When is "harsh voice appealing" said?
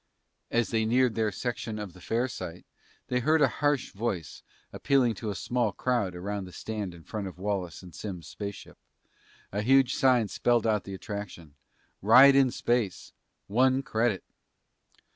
3.61-5.13